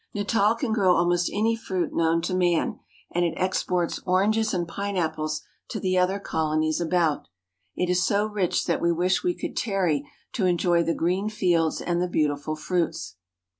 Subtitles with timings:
[0.13, 2.79] 312 AFRICA Natal can grow almost any fruit known to man,
[3.11, 7.27] and it exports oranges and pineapples to the other colonies about.
[7.75, 11.79] It is so rich that we wish we could tarry to enjoy the green fields
[11.81, 13.17] and the beautiful fruits.